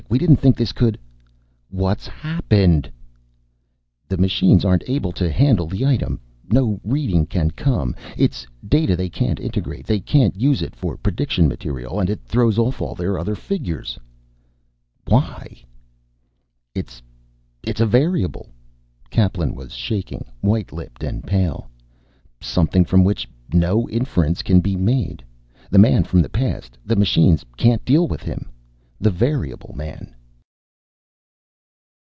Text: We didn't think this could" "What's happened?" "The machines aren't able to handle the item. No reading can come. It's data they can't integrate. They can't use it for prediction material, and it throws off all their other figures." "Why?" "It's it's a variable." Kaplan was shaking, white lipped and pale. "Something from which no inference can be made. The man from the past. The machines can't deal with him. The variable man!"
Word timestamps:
We 0.09 0.17
didn't 0.17 0.41
think 0.41 0.57
this 0.57 0.73
could" 0.73 0.99
"What's 1.81 2.05
happened?" 2.05 2.91
"The 4.09 4.17
machines 4.17 4.65
aren't 4.65 4.83
able 4.89 5.13
to 5.13 5.31
handle 5.31 5.67
the 5.67 5.85
item. 5.85 6.19
No 6.51 6.81
reading 6.83 7.25
can 7.25 7.51
come. 7.51 7.95
It's 8.17 8.45
data 8.67 8.97
they 8.97 9.07
can't 9.07 9.39
integrate. 9.39 9.87
They 9.87 10.01
can't 10.01 10.35
use 10.37 10.61
it 10.61 10.75
for 10.75 10.97
prediction 10.97 11.47
material, 11.47 11.97
and 11.97 12.09
it 12.09 12.19
throws 12.25 12.57
off 12.59 12.81
all 12.81 12.93
their 12.93 13.17
other 13.17 13.35
figures." 13.35 13.97
"Why?" 15.07 15.63
"It's 16.75 17.01
it's 17.63 17.79
a 17.79 17.85
variable." 17.85 18.49
Kaplan 19.11 19.55
was 19.55 19.73
shaking, 19.73 20.25
white 20.41 20.73
lipped 20.73 21.05
and 21.05 21.25
pale. 21.25 21.71
"Something 22.41 22.83
from 22.83 23.05
which 23.05 23.29
no 23.53 23.87
inference 23.87 24.41
can 24.41 24.59
be 24.59 24.75
made. 24.75 25.23
The 25.69 25.79
man 25.79 26.03
from 26.03 26.21
the 26.21 26.27
past. 26.27 26.77
The 26.85 26.97
machines 26.97 27.45
can't 27.55 27.85
deal 27.85 28.09
with 28.09 28.23
him. 28.23 28.49
The 29.03 29.09
variable 29.09 29.73
man!" 29.75 30.13